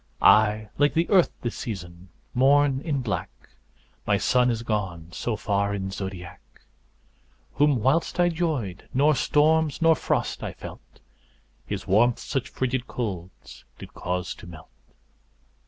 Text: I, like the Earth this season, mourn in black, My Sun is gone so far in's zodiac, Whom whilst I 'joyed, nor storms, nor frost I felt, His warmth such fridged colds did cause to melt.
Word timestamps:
I, 0.23 0.69
like 0.79 0.95
the 0.95 1.07
Earth 1.11 1.29
this 1.41 1.55
season, 1.55 2.09
mourn 2.33 2.81
in 2.83 3.03
black, 3.03 3.29
My 4.07 4.17
Sun 4.17 4.49
is 4.49 4.63
gone 4.63 5.09
so 5.11 5.35
far 5.35 5.75
in's 5.75 5.97
zodiac, 5.97 6.41
Whom 7.53 7.75
whilst 7.83 8.19
I 8.19 8.29
'joyed, 8.29 8.89
nor 8.95 9.13
storms, 9.13 9.79
nor 9.79 9.93
frost 9.95 10.41
I 10.41 10.53
felt, 10.53 11.01
His 11.67 11.85
warmth 11.85 12.17
such 12.17 12.51
fridged 12.51 12.87
colds 12.87 13.63
did 13.77 13.93
cause 13.93 14.33
to 14.33 14.47
melt. 14.47 14.71